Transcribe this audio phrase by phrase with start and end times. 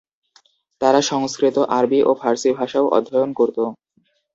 [0.81, 3.57] তারা সংস্কৃত, আরবী এবং ফারসি ভাষাও অধ্যয়ন করত।